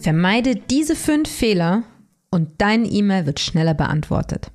[0.00, 1.82] Vermeide diese fünf Fehler
[2.30, 4.50] und dein E-Mail wird schneller beantwortet.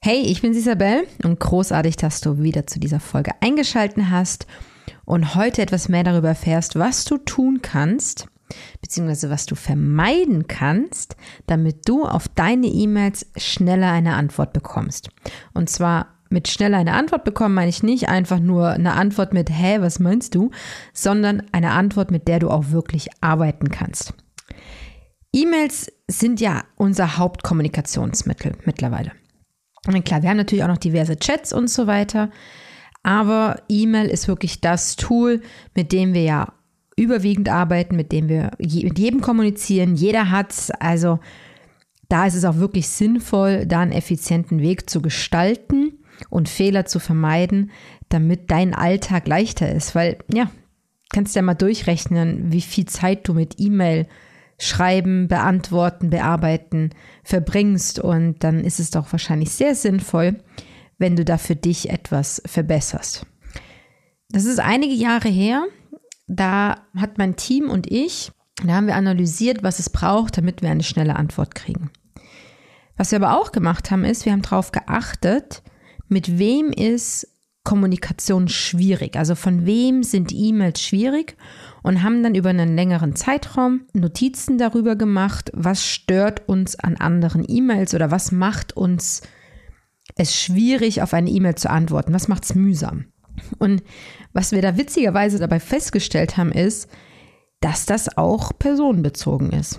[0.00, 4.46] Hey, ich bin Isabel und großartig, dass du wieder zu dieser Folge eingeschalten hast
[5.04, 8.28] und heute etwas mehr darüber erfährst, was du tun kannst,
[8.80, 15.10] beziehungsweise was du vermeiden kannst, damit du auf deine E-Mails schneller eine Antwort bekommst.
[15.52, 19.50] Und zwar mit schneller eine Antwort bekommen meine ich nicht einfach nur eine Antwort mit,
[19.50, 20.50] hä, was meinst du,
[20.94, 24.14] sondern eine Antwort, mit der du auch wirklich arbeiten kannst.
[25.34, 29.12] E-Mails sind ja unser Hauptkommunikationsmittel mittlerweile.
[29.86, 32.30] Und klar, wir haben natürlich auch noch diverse Chats und so weiter,
[33.02, 35.40] aber E-Mail ist wirklich das Tool,
[35.74, 36.52] mit dem wir ja
[36.96, 39.96] überwiegend arbeiten, mit dem wir mit jedem kommunizieren.
[39.96, 40.70] Jeder hat es.
[40.70, 41.18] Also
[42.08, 47.00] da ist es auch wirklich sinnvoll, da einen effizienten Weg zu gestalten und Fehler zu
[47.00, 47.70] vermeiden,
[48.08, 49.94] damit dein Alltag leichter ist.
[49.94, 50.50] Weil, ja,
[51.12, 54.06] kannst ja mal durchrechnen, wie viel Zeit du mit E-Mail
[54.62, 56.90] schreiben, beantworten, bearbeiten
[57.24, 57.98] verbringst.
[57.98, 60.38] Und dann ist es doch wahrscheinlich sehr sinnvoll,
[60.98, 63.26] wenn du da für dich etwas verbesserst.
[64.28, 65.64] Das ist einige Jahre her.
[66.28, 68.30] Da hat mein Team und ich,
[68.64, 71.90] da haben wir analysiert, was es braucht, damit wir eine schnelle Antwort kriegen.
[72.96, 75.62] Was wir aber auch gemacht haben, ist, wir haben darauf geachtet,
[76.08, 77.31] mit wem ist
[77.64, 79.16] Kommunikation schwierig?
[79.16, 81.36] Also von wem sind E-Mails schwierig?
[81.82, 87.44] Und haben dann über einen längeren Zeitraum Notizen darüber gemacht, was stört uns an anderen
[87.46, 89.22] E-Mails oder was macht uns
[90.16, 92.12] es schwierig, auf eine E-Mail zu antworten?
[92.12, 93.06] Was macht es mühsam?
[93.58, 93.82] Und
[94.32, 96.88] was wir da witzigerweise dabei festgestellt haben, ist,
[97.60, 99.78] dass das auch personenbezogen ist.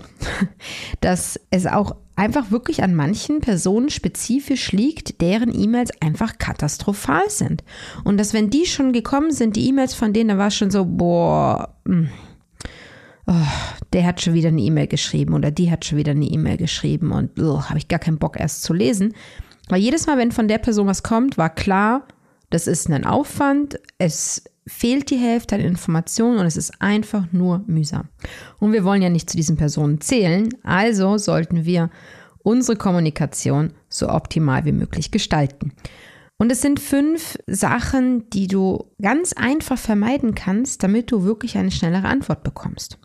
[1.00, 7.64] Dass es auch einfach wirklich an manchen Personen spezifisch liegt, deren E-Mails einfach katastrophal sind.
[8.04, 10.84] Und dass wenn die schon gekommen sind, die E-Mails von denen, da war schon so,
[10.84, 12.08] boah, hm,
[13.26, 13.32] oh,
[13.92, 17.12] der hat schon wieder eine E-Mail geschrieben oder die hat schon wieder eine E-Mail geschrieben
[17.12, 19.14] und habe ich gar keinen Bock erst zu lesen.
[19.68, 22.06] Weil jedes Mal, wenn von der Person was kommt, war klar,
[22.50, 27.64] das ist ein Aufwand, es fehlt die Hälfte an Informationen und es ist einfach nur
[27.66, 28.08] mühsam.
[28.58, 31.90] Und wir wollen ja nicht zu diesen Personen zählen, also sollten wir
[32.42, 35.72] unsere Kommunikation so optimal wie möglich gestalten.
[36.36, 41.70] Und es sind fünf Sachen, die du ganz einfach vermeiden kannst, damit du wirklich eine
[41.70, 42.98] schnellere Antwort bekommst.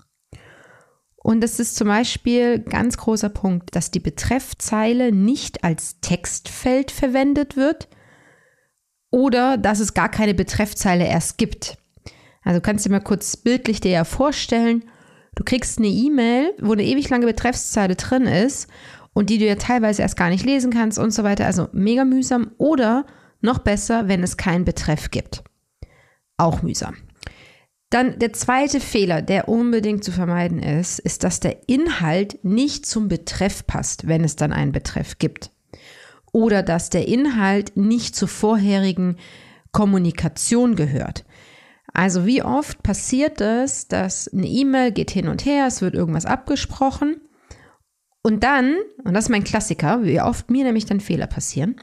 [1.21, 7.55] Und das ist zum Beispiel ganz großer Punkt, dass die Betreffzeile nicht als Textfeld verwendet
[7.55, 7.87] wird,
[9.11, 11.77] oder dass es gar keine Betreffzeile erst gibt.
[12.43, 14.83] Also kannst du dir mal kurz bildlich dir ja vorstellen,
[15.35, 18.67] du kriegst eine E-Mail, wo eine ewig lange Betreffszeile drin ist
[19.13, 21.45] und die du ja teilweise erst gar nicht lesen kannst und so weiter.
[21.45, 23.05] Also mega mühsam oder
[23.41, 25.43] noch besser, wenn es keinen Betreff gibt.
[26.37, 26.95] Auch mühsam.
[27.89, 33.07] Dann der zweite Fehler, der unbedingt zu vermeiden ist, ist, dass der Inhalt nicht zum
[33.07, 35.51] Betreff passt, wenn es dann einen Betreff gibt
[36.31, 39.17] oder dass der Inhalt nicht zur vorherigen
[39.71, 41.25] Kommunikation gehört.
[41.93, 46.25] Also wie oft passiert es, dass eine E-Mail geht hin und her, es wird irgendwas
[46.25, 47.21] abgesprochen
[48.21, 51.81] und dann, und das ist mein Klassiker, wie oft mir nämlich dann Fehler passieren,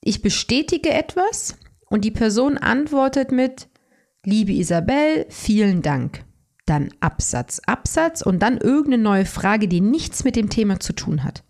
[0.00, 1.56] ich bestätige etwas
[1.88, 3.68] und die Person antwortet mit,
[4.24, 6.24] liebe Isabel, vielen Dank.
[6.66, 11.24] Dann Absatz, Absatz und dann irgendeine neue Frage, die nichts mit dem Thema zu tun
[11.24, 11.44] hat.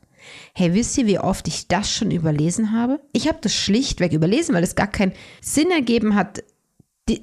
[0.54, 3.00] Hey, wisst ihr, wie oft ich das schon überlesen habe?
[3.12, 6.42] Ich habe das schlichtweg überlesen, weil es gar keinen Sinn ergeben hat.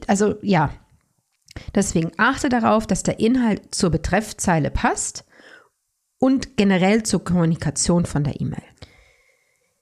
[0.08, 0.72] Also ja,
[1.76, 5.26] deswegen achte darauf, dass der Inhalt zur Betreffzeile passt
[6.20, 8.64] und generell zur Kommunikation von der E-Mail.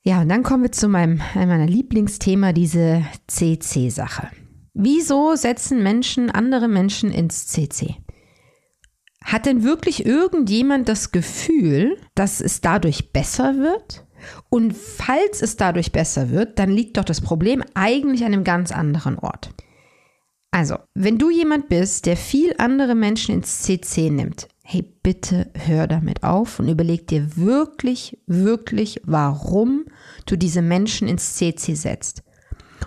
[0.04, 4.30] Ja, und dann kommen wir zu meinem, einem meiner Lieblingsthema, diese CC-Sache.
[4.74, 7.98] Wieso setzen Menschen andere Menschen ins CC?
[9.31, 14.04] Hat denn wirklich irgendjemand das Gefühl, dass es dadurch besser wird?
[14.50, 18.72] Und falls es dadurch besser wird, dann liegt doch das Problem eigentlich an einem ganz
[18.72, 19.52] anderen Ort.
[20.50, 25.86] Also, wenn du jemand bist, der viel andere Menschen ins CC nimmt, hey, bitte hör
[25.86, 29.86] damit auf und überleg dir wirklich, wirklich, warum
[30.25, 32.24] du diese Menschen ins CC setzt.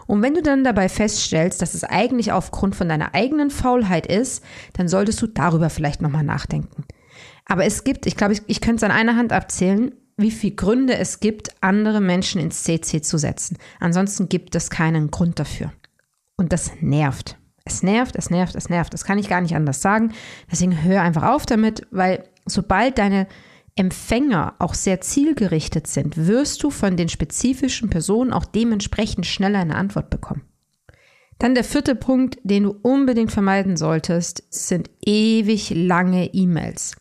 [0.07, 4.45] Und wenn du dann dabei feststellst, dass es eigentlich aufgrund von deiner eigenen Faulheit ist,
[4.75, 6.85] dann solltest du darüber vielleicht nochmal nachdenken.
[7.47, 10.55] Aber es gibt, ich glaube, ich, ich könnte es an einer Hand abzählen, wie viele
[10.55, 13.59] Gründe es gibt, andere Menschen ins CC zu setzen.
[13.81, 15.73] Ansonsten gibt es keinen Grund dafür.
[16.37, 17.39] Und das nervt.
[17.65, 18.93] Es nervt, es nervt, es nervt.
[18.93, 20.13] Das kann ich gar nicht anders sagen.
[20.51, 23.27] Deswegen hör einfach auf damit, weil sobald deine
[23.75, 29.77] Empfänger auch sehr zielgerichtet sind, wirst du von den spezifischen Personen auch dementsprechend schneller eine
[29.77, 30.43] Antwort bekommen.
[31.39, 36.97] Dann der vierte Punkt, den du unbedingt vermeiden solltest, sind ewig lange E-Mails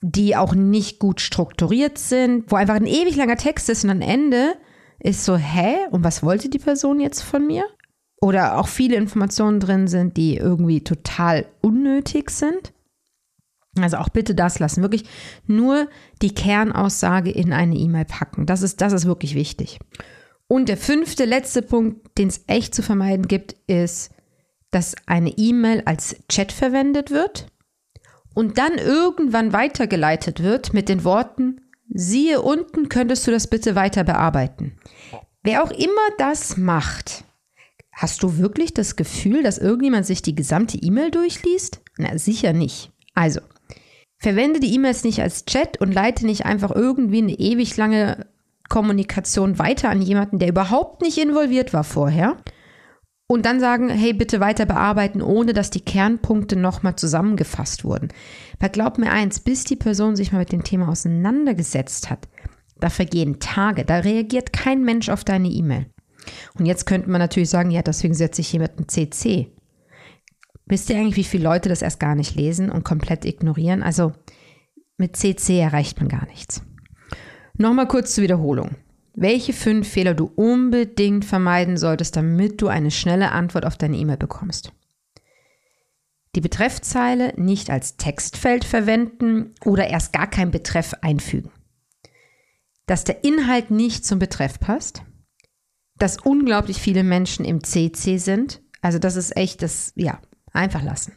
[0.00, 4.00] die auch nicht gut strukturiert sind, wo einfach ein ewig langer Text ist und am
[4.00, 4.54] Ende
[5.00, 5.76] ist so, hä?
[5.90, 7.64] Und was wollte die Person jetzt von mir?
[8.20, 12.72] Oder auch viele Informationen drin sind, die irgendwie total unnötig sind.
[13.82, 14.82] Also auch bitte das lassen.
[14.82, 15.04] Wirklich
[15.46, 15.88] nur
[16.22, 18.46] die Kernaussage in eine E-Mail packen.
[18.46, 19.78] Das ist, das ist wirklich wichtig.
[20.46, 24.10] Und der fünfte, letzte Punkt, den es echt zu vermeiden gibt, ist,
[24.70, 27.46] dass eine E-Mail als Chat verwendet wird
[28.34, 31.60] und dann irgendwann weitergeleitet wird mit den Worten,
[31.90, 34.78] siehe unten, könntest du das bitte weiter bearbeiten.
[35.42, 37.24] Wer auch immer das macht,
[37.92, 41.80] hast du wirklich das Gefühl, dass irgendjemand sich die gesamte E-Mail durchliest?
[41.96, 42.92] Na, sicher nicht.
[43.14, 43.40] Also,
[44.18, 48.26] verwende die E-Mails nicht als Chat und leite nicht einfach irgendwie eine ewig lange
[48.68, 52.36] Kommunikation weiter an jemanden, der überhaupt nicht involviert war vorher,
[53.30, 58.08] und dann sagen, hey, bitte weiter bearbeiten, ohne dass die Kernpunkte nochmal zusammengefasst wurden.
[58.58, 62.26] Weil glaub mir eins, bis die Person sich mal mit dem Thema auseinandergesetzt hat,
[62.80, 65.86] da vergehen Tage, da reagiert kein Mensch auf deine E-Mail.
[66.58, 69.52] Und jetzt könnte man natürlich sagen, ja, deswegen setze ich einem CC.
[70.68, 73.82] Wisst ihr eigentlich, wie viele Leute das erst gar nicht lesen und komplett ignorieren?
[73.82, 74.12] Also
[74.96, 76.62] mit CC erreicht man gar nichts.
[77.56, 78.76] Nochmal kurz zur Wiederholung
[79.20, 84.16] welche fünf Fehler du unbedingt vermeiden solltest, damit du eine schnelle Antwort auf deine E-Mail
[84.16, 84.72] bekommst.
[86.36, 91.50] Die Betreffzeile nicht als Textfeld verwenden oder erst gar keinen Betreff einfügen.
[92.86, 95.02] Dass der Inhalt nicht zum Betreff passt.
[95.96, 98.62] Dass unglaublich viele Menschen im CC sind.
[98.82, 100.20] Also das ist echt das, ja,
[100.52, 101.14] einfach lassen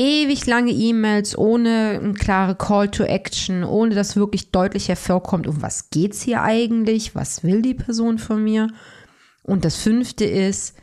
[0.00, 5.60] ewig lange E-Mails ohne eine klare Call to Action, ohne dass wirklich deutlich hervorkommt, um
[5.60, 8.68] was geht es hier eigentlich, was will die Person von mir.
[9.42, 10.74] Und das fünfte ist,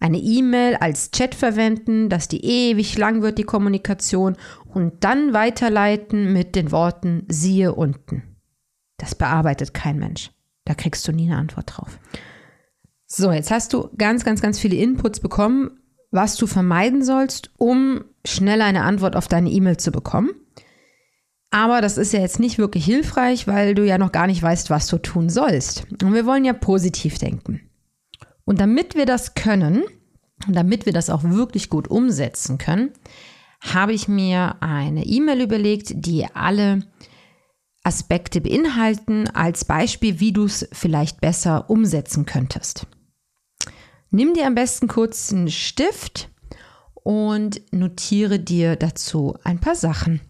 [0.00, 4.36] eine E-Mail als Chat verwenden, dass die ewig lang wird, die Kommunikation,
[4.66, 8.22] und dann weiterleiten mit den Worten siehe unten.
[8.96, 10.30] Das bearbeitet kein Mensch.
[10.64, 11.98] Da kriegst du nie eine Antwort drauf.
[13.06, 15.78] So, jetzt hast du ganz, ganz, ganz viele Inputs bekommen,
[16.14, 20.30] was du vermeiden sollst, um schnell eine Antwort auf deine E-Mail zu bekommen.
[21.50, 24.70] Aber das ist ja jetzt nicht wirklich hilfreich, weil du ja noch gar nicht weißt,
[24.70, 25.86] was du tun sollst.
[26.02, 27.60] Und wir wollen ja positiv denken.
[28.44, 29.82] Und damit wir das können
[30.46, 32.90] und damit wir das auch wirklich gut umsetzen können,
[33.60, 36.82] habe ich mir eine E-Mail überlegt, die alle
[37.82, 42.86] Aspekte beinhalten, als Beispiel, wie du es vielleicht besser umsetzen könntest.
[44.14, 46.30] Nimm dir am besten kurz einen Stift
[46.94, 50.20] und notiere dir dazu ein paar Sachen.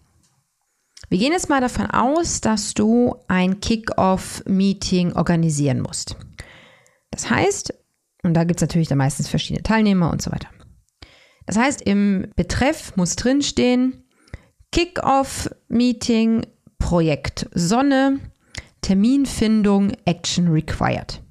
[1.07, 6.15] Wir gehen jetzt mal davon aus, dass du ein Kick-Off-Meeting organisieren musst.
[7.11, 7.75] Das heißt,
[8.23, 10.49] und da gibt es natürlich dann meistens verschiedene Teilnehmer und so weiter.
[11.45, 14.03] Das heißt, im Betreff muss drinstehen
[14.71, 16.47] Kick-Off-Meeting,
[16.79, 18.19] Projekt Sonne,
[18.81, 21.21] Terminfindung, Action Required.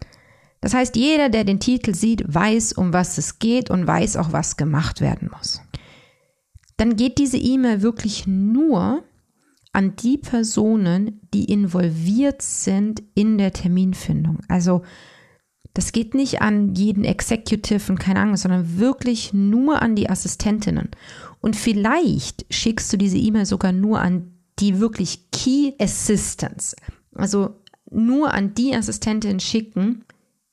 [0.64, 4.33] Das heißt, jeder, der den Titel sieht, weiß, um was es geht und weiß auch,
[4.33, 5.61] was gemacht werden muss.
[6.78, 9.04] Dann geht diese E-Mail wirklich nur
[9.75, 14.38] an die Personen, die involviert sind in der Terminfindung.
[14.49, 14.80] Also
[15.75, 20.88] das geht nicht an jeden Executive und keine Ahnung, sondern wirklich nur an die Assistentinnen.
[21.42, 26.75] Und vielleicht schickst du diese E-Mail sogar nur an die wirklich Key Assistants.
[27.14, 30.06] Also nur an die Assistentinnen schicken,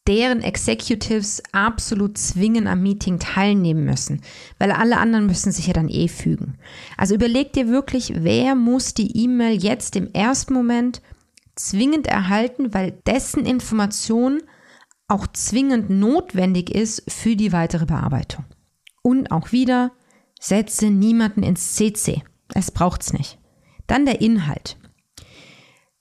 [0.08, 4.22] deren Executives absolut zwingend am Meeting teilnehmen müssen,
[4.58, 6.58] weil alle anderen müssen sich ja dann eh fügen.
[6.98, 11.02] Also überleg dir wirklich, wer muss die E-Mail jetzt im ersten Moment
[11.56, 14.42] zwingend erhalten, weil dessen Information
[15.08, 18.46] auch zwingend notwendig ist für die weitere Bearbeitung.
[19.04, 19.92] Und auch wieder,
[20.40, 22.24] setze niemanden ins CC.
[22.54, 23.38] Es braucht's nicht.
[23.88, 24.78] Dann der Inhalt.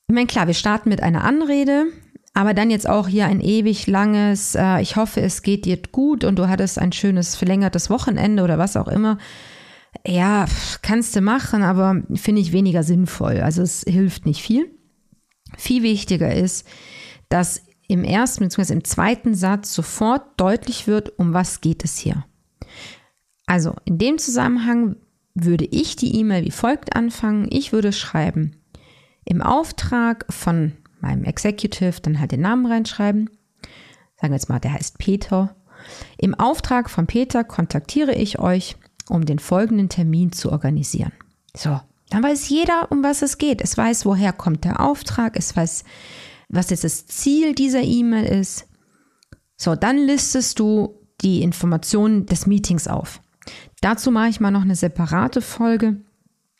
[0.09, 1.87] Ich meine, klar, wir starten mit einer Anrede,
[2.33, 6.25] aber dann jetzt auch hier ein ewig langes, äh, ich hoffe, es geht dir gut
[6.25, 9.19] und du hattest ein schönes verlängertes Wochenende oder was auch immer.
[10.07, 10.47] Ja,
[10.83, 13.41] kannst du machen, aber finde ich weniger sinnvoll.
[13.41, 14.71] Also es hilft nicht viel.
[15.57, 16.67] Viel wichtiger ist,
[17.29, 18.73] dass im ersten bzw.
[18.75, 22.25] im zweiten Satz sofort deutlich wird, um was geht es hier.
[23.47, 24.95] Also in dem Zusammenhang
[25.35, 27.49] würde ich die E-Mail wie folgt anfangen.
[27.51, 28.55] Ich würde schreiben,
[29.25, 30.73] im Auftrag von
[31.03, 33.31] meinem Executive, dann halt den Namen reinschreiben.
[34.17, 35.55] Sagen wir jetzt mal, der heißt Peter.
[36.19, 38.77] Im Auftrag von Peter kontaktiere ich euch,
[39.09, 41.13] um den folgenden Termin zu organisieren.
[41.57, 41.81] So,
[42.11, 43.63] dann weiß jeder, um was es geht.
[43.63, 45.85] Es weiß, woher kommt der Auftrag, es weiß,
[46.49, 48.67] was jetzt das Ziel dieser E-Mail ist.
[49.57, 53.21] So, dann listest du die Informationen des Meetings auf.
[53.81, 56.01] Dazu mache ich mal noch eine separate Folge.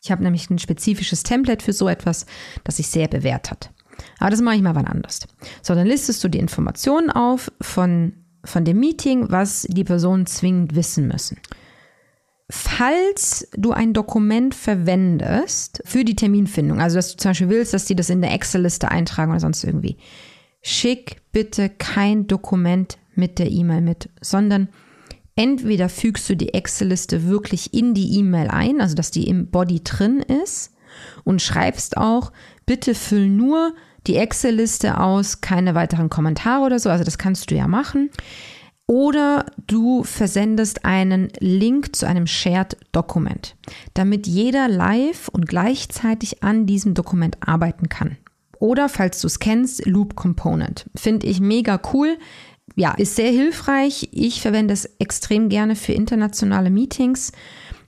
[0.03, 2.25] Ich habe nämlich ein spezifisches Template für so etwas,
[2.63, 3.71] das sich sehr bewährt hat.
[4.19, 5.19] Aber das mache ich mal wann anders.
[5.61, 10.75] So, dann listest du die Informationen auf von, von dem Meeting, was die Personen zwingend
[10.75, 11.37] wissen müssen.
[12.49, 17.85] Falls du ein Dokument verwendest für die Terminfindung, also dass du zum Beispiel willst, dass
[17.85, 19.97] die das in der Excel-Liste eintragen oder sonst irgendwie,
[20.61, 24.67] schick bitte kein Dokument mit der E-Mail mit, sondern
[25.35, 29.83] entweder fügst du die Excel-Liste wirklich in die E-Mail ein, also dass die im Body
[29.83, 30.73] drin ist
[31.23, 32.31] und schreibst auch,
[32.65, 33.73] bitte füll nur
[34.07, 38.09] die Excel-Liste aus, keine weiteren Kommentare oder so, also das kannst du ja machen.
[38.87, 43.55] Oder du versendest einen Link zu einem Shared-Dokument,
[43.93, 48.17] damit jeder live und gleichzeitig an diesem Dokument arbeiten kann.
[48.59, 50.85] Oder falls du es kennst, Loop Component.
[50.95, 52.17] Finde ich mega cool.
[52.75, 54.09] Ja, ist sehr hilfreich.
[54.11, 57.31] Ich verwende es extrem gerne für internationale Meetings,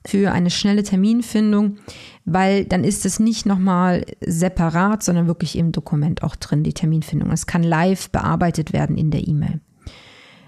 [0.06, 1.78] für eine schnelle Terminfindung,
[2.26, 7.32] weil dann ist es nicht nochmal separat, sondern wirklich im Dokument auch drin, die Terminfindung.
[7.32, 9.60] Es kann live bearbeitet werden in der E-Mail.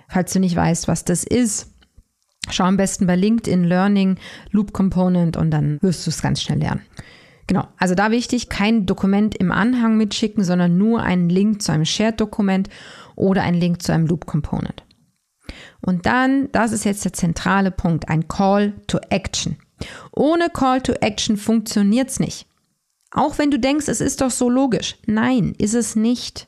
[0.07, 1.73] Falls du nicht weißt, was das ist,
[2.49, 4.17] schau am besten bei LinkedIn Learning
[4.51, 6.81] Loop Component und dann wirst du es ganz schnell lernen.
[7.47, 11.85] Genau, also da wichtig, kein Dokument im Anhang mitschicken, sondern nur einen Link zu einem
[11.85, 12.69] Shared-Dokument
[13.15, 14.83] oder einen Link zu einem Loop Component.
[15.81, 19.57] Und dann, das ist jetzt der zentrale Punkt, ein Call to Action.
[20.11, 22.47] Ohne Call to Action funktioniert es nicht.
[23.11, 24.97] Auch wenn du denkst, es ist doch so logisch.
[25.05, 26.47] Nein, ist es nicht.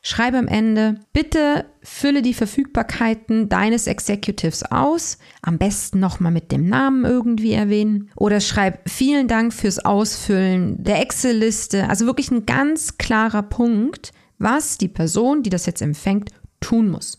[0.00, 6.68] Schreibe am Ende, bitte fülle die Verfügbarkeiten deines Executives aus, am besten nochmal mit dem
[6.68, 8.10] Namen irgendwie erwähnen.
[8.16, 11.88] Oder schreib vielen Dank fürs Ausfüllen der Excel-Liste.
[11.88, 17.18] Also wirklich ein ganz klarer Punkt, was die Person, die das jetzt empfängt, tun muss.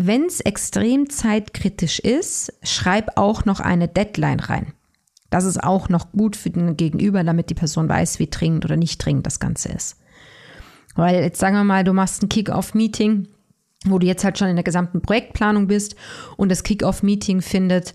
[0.00, 4.72] Wenn es extrem zeitkritisch ist, schreib auch noch eine Deadline rein.
[5.28, 8.76] Das ist auch noch gut für den Gegenüber, damit die Person weiß, wie dringend oder
[8.76, 9.96] nicht dringend das Ganze ist.
[10.94, 13.26] Weil jetzt sagen wir mal, du machst ein Kick-Off-Meeting,
[13.86, 15.96] wo du jetzt halt schon in der gesamten Projektplanung bist
[16.36, 17.92] und das Kick-Off-Meeting findet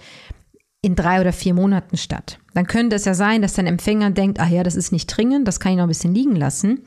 [0.82, 2.38] in drei oder vier Monaten statt.
[2.54, 5.48] Dann könnte es ja sein, dass dein Empfänger denkt, ach ja, das ist nicht dringend,
[5.48, 6.82] das kann ich noch ein bisschen liegen lassen.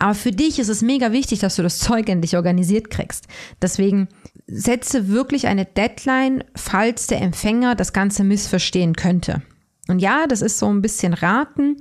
[0.00, 3.28] Aber für dich ist es mega wichtig, dass du das Zeug endlich organisiert kriegst.
[3.62, 4.08] Deswegen
[4.46, 9.42] setze wirklich eine Deadline, falls der Empfänger das Ganze missverstehen könnte.
[9.88, 11.76] Und ja, das ist so ein bisschen raten,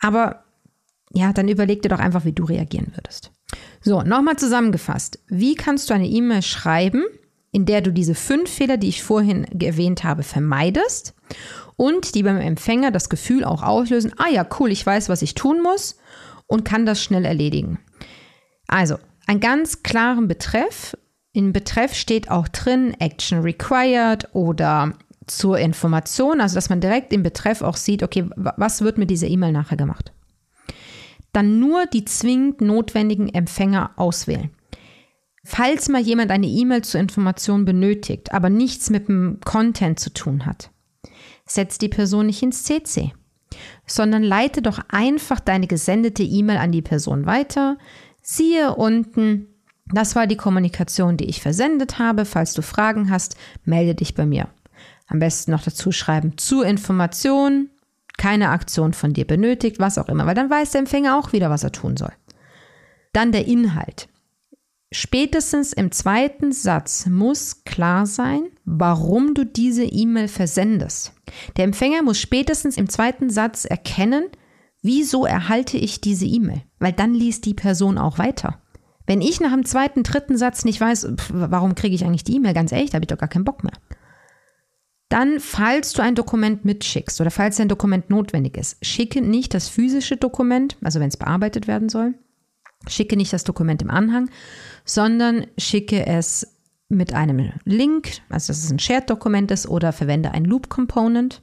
[0.00, 0.44] aber
[1.12, 3.30] ja, dann überleg dir doch einfach, wie du reagieren würdest.
[3.80, 5.20] So, nochmal zusammengefasst.
[5.28, 7.04] Wie kannst du eine E-Mail schreiben,
[7.52, 11.14] in der du diese fünf Fehler, die ich vorhin erwähnt habe, vermeidest
[11.76, 15.34] und die beim Empfänger das Gefühl auch auslösen, ah ja, cool, ich weiß, was ich
[15.34, 15.96] tun muss
[16.46, 17.78] und kann das schnell erledigen.
[18.66, 20.96] Also, einen ganz klaren Betreff.
[21.34, 24.94] In Betreff steht auch drin Action required oder
[25.26, 29.28] zur Information, also dass man direkt im Betreff auch sieht, okay, was wird mit dieser
[29.28, 30.14] E-Mail nachher gemacht
[31.34, 34.50] dann nur die zwingend notwendigen Empfänger auswählen.
[35.44, 40.46] Falls mal jemand eine E-Mail zur Information benötigt, aber nichts mit dem Content zu tun
[40.46, 40.70] hat,
[41.44, 43.12] setz die Person nicht ins CC,
[43.84, 47.76] sondern leite doch einfach deine gesendete E-Mail an die Person weiter.
[48.22, 49.48] Siehe unten,
[49.86, 52.24] das war die Kommunikation, die ich versendet habe.
[52.24, 54.48] Falls du Fragen hast, melde dich bei mir.
[55.06, 57.68] Am besten noch dazu schreiben zur Information,
[58.16, 61.50] keine Aktion von dir benötigt, was auch immer, weil dann weiß der Empfänger auch wieder,
[61.50, 62.12] was er tun soll.
[63.12, 64.08] Dann der Inhalt.
[64.92, 71.12] Spätestens im zweiten Satz muss klar sein, warum du diese E-Mail versendest.
[71.56, 74.26] Der Empfänger muss spätestens im zweiten Satz erkennen,
[74.82, 78.62] wieso erhalte ich diese E-Mail, weil dann liest die Person auch weiter.
[79.06, 82.54] Wenn ich nach dem zweiten, dritten Satz nicht weiß, warum kriege ich eigentlich die E-Mail,
[82.54, 83.74] ganz ehrlich, da habe ich doch gar keinen Bock mehr.
[85.10, 89.68] Dann, falls du ein Dokument mitschickst oder falls ein Dokument notwendig ist, schicke nicht das
[89.68, 92.14] physische Dokument, also wenn es bearbeitet werden soll,
[92.88, 94.30] schicke nicht das Dokument im Anhang,
[94.84, 96.56] sondern schicke es
[96.88, 101.42] mit einem Link, also dass es ein Shared-Dokument ist, oder verwende ein Loop-Component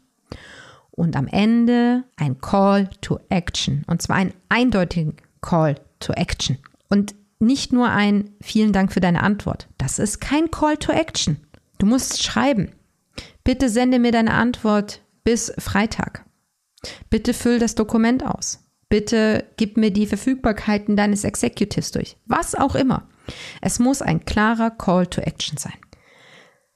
[0.92, 3.84] und am Ende ein Call to Action.
[3.88, 6.58] Und zwar einen eindeutigen Call to Action.
[6.90, 9.68] Und nicht nur ein vielen Dank für deine Antwort.
[9.78, 11.38] Das ist kein Call to Action.
[11.78, 12.72] Du musst schreiben.
[13.44, 16.26] Bitte sende mir deine Antwort bis Freitag.
[17.10, 18.64] Bitte füll das Dokument aus.
[18.90, 22.18] Bitte gib mir die Verfügbarkeiten deines Executives durch.
[22.26, 23.08] Was auch immer.
[23.62, 25.74] Es muss ein klarer Call to Action sein.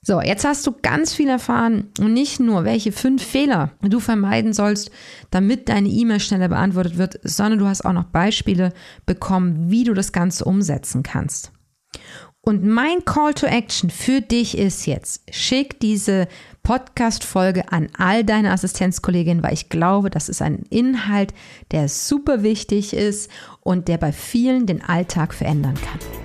[0.07, 4.53] So, jetzt hast du ganz viel erfahren und nicht nur, welche fünf Fehler du vermeiden
[4.53, 4.91] sollst,
[5.31, 8.71] damit deine E-Mail schneller beantwortet wird, sondern du hast auch noch Beispiele
[9.07, 11.51] bekommen, wie du das Ganze umsetzen kannst.
[12.41, 16.27] Und mein Call to Action für dich ist jetzt, schick diese
[16.61, 21.33] Podcast-Folge an all deine Assistenzkolleginnen, weil ich glaube, das ist ein Inhalt,
[21.71, 23.31] der super wichtig ist
[23.61, 26.24] und der bei vielen den Alltag verändern kann.